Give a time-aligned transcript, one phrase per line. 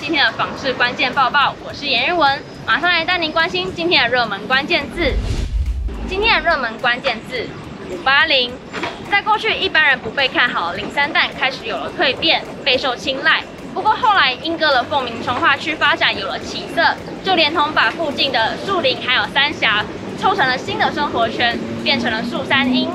[0.00, 5.12] 今天的房市关键报报，我是颜玉文，马上来带您关心今天的热门关键字。
[6.08, 7.46] 今天的热门关键字
[7.90, 8.50] 五八零，
[9.10, 13.42] 在过去一般人不被看好零三淡开始有了蜕变，备受青睐。
[13.74, 19.84] 不过后来英歌的凤鸣从化区发展有了起色，就连同把附近的树林还有三峡
[20.18, 22.90] 凑成了新的生活圈，变成了树三莺。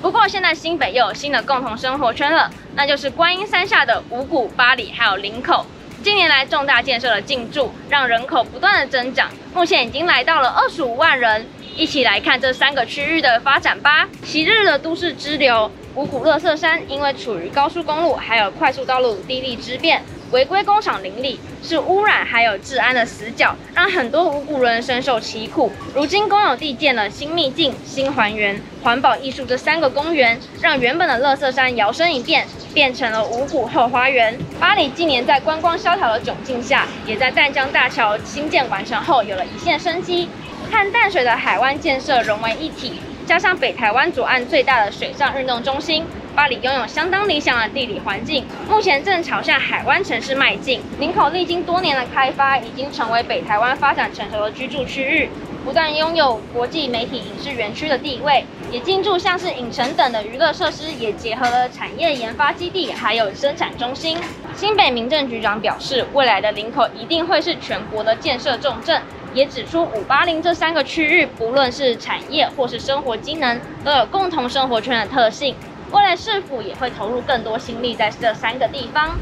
[0.00, 5.66] 不过现在新北又有新的共同生活圈了，那就是观音山下的五股、八里还有林口。
[6.02, 11.46] 近年来重大建设的进驻，让人口不断的增长，目前已经来到了二十五万人。
[11.76, 14.08] 一起来看这三个区域的发展吧。
[14.24, 25.72] 昔日的都市支流五谷乐色山，因为处于高速公路还有快速道路地利之便，违规工厂林立，是污染还有治安的死角，让很多五股人深受其苦。
[25.92, 34.38] 如今公有地建了新秘境、新还原、环保艺术这三个公园，让原本的乐色山摇身一变，变成了五股后花园。
[34.60, 40.28] 八里近年在观光萧条的窘境下，也在淡江大桥新建完成后有了一线生机。
[40.70, 50.80] 和淡水的海湾建设融为一体，加上北台湾左岸最大的水上运动中心，巴黎拥有相当理想的地理环境，目前正朝向海湾城市迈进。
[50.98, 55.28] 林口历经多年的开发，已经成为北台湾发展成熟的居住区域，
[55.64, 64.16] 不但拥有国际媒体影视园区的地位，也进驻像是影城等的娱乐设施，也结合了产业研发基地，还有生产中心。
[64.54, 69.02] 新北民政局长表示，未来的林口一定会是全国的建设重镇。
[69.32, 75.54] 也指出，五八零这三个区域，不论是产业或是生活机能，都有共同生活圈的特性。
[75.92, 79.18] 未来市府也会投入更多心力在这三个地方。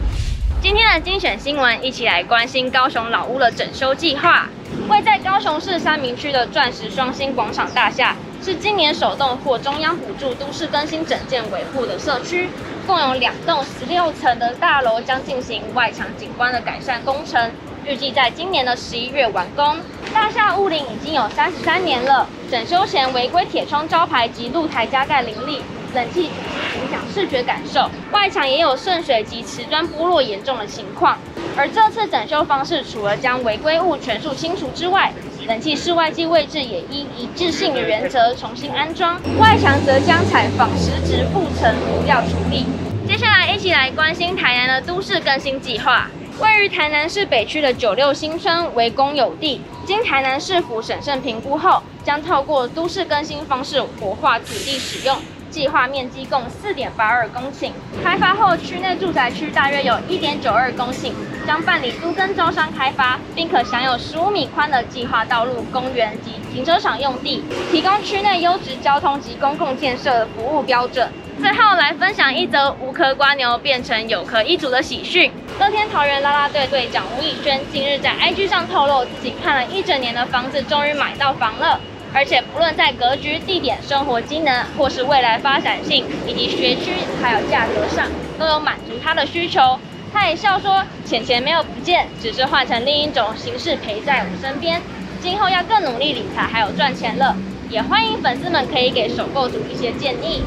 [0.61, 4.47] 今天的精选新闻，一起来关心高雄老屋的整修计划。
[4.87, 12.51] 位在高雄市三民区的钻石双星广场大厦，是今年首栋获中央补助都市更新整建维护的社区，
[12.87, 17.51] 共有两栋十六层的大楼将进行外墙景观的改善工程。
[17.87, 19.79] 预计在今年的十一月完工。
[20.13, 25.63] 大厦屋龄已经有三十三年了，整修前违规铁窗招牌及露台加盖林立，
[25.95, 26.31] 冷气
[26.79, 27.91] 影响视觉感受。
[28.13, 31.19] 外墙也有渗水及瓷砖剥落严重的情况。
[31.57, 35.13] 而这次整修方式，除了将违规物全数清除之外，
[35.47, 42.65] 冷气室外机位置也依一致性原则重新安装，外墙则将采仿实质覆层涂料处理。
[43.09, 46.09] 接下来，一起来关心台南的都市更新计划。
[46.39, 55.17] 位于台南市北区的九六新村为公有地，经台南市府审慎评估后，将透过都市更新方式活化土地使用。
[55.51, 57.71] 计划面积共四点八二公顷，
[58.05, 61.13] 开发后区内住宅区大约有一点九二公顷，
[61.47, 71.09] 将办理都更招商开发，并可享有十五米宽的计划道路、公园及停车场用地，提供区内优质交通及公共建设服务标准。
[71.41, 75.31] 最后来分享一则无壳瓜牛变成有壳一族的喜讯。
[75.61, 81.81] 乐天桃园啦啦队队长吴以轩近日在 IG 上透露，自己看了一整年的房子，终于买到房了，
[82.15, 86.93] 而且不论在格局、地点、生活机能，或是未来发展性以及学区
[87.23, 88.07] 还有价格上，
[88.39, 89.79] 都有满足他的需求。
[90.13, 94.81] 他也笑说，钱钱没有不见，只是换成另一种形式陪在我身边。
[95.21, 97.37] 今后要更努力理财，还有赚钱了。
[97.69, 100.43] 也欢迎粉丝们可以给首购族一些建议。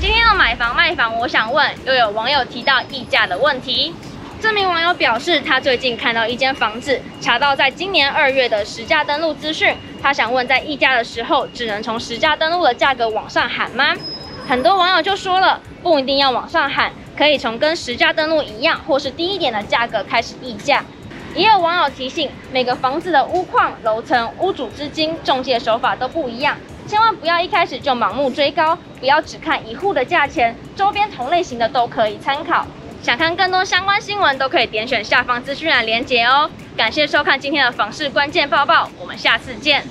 [0.00, 3.94] 今天要买房卖房，我想问，又有网友提到议价的问题。
[4.40, 9.74] 这名网友表示，他最近看到一间房子，查到在今年二月的实价登录资讯。
[10.06, 13.92] 他想问，在议价的时候，只能从实价登录的价格往上喊吗？
[14.46, 20.84] 很多网友就说了，不一定要往上喊，可以从跟实价登录一样或是低一点的价格开始议价。
[21.34, 26.56] 也有网友提醒，每个房子的屋况、楼层、屋主资金、中介手法都不一样。
[26.86, 32.64] 千万不要一开始就盲目追高，不要只看一户的价钱，周边同类型的都可以参考。
[33.02, 36.48] 想看更多相关新闻，都可以点选下方资讯栏连结哦。
[36.76, 39.84] 感谢收看今天的房市关键报报，我们下次见。